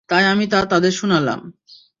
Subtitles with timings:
[0.09, 1.39] তাই আমি তা তাদের শুনালাম।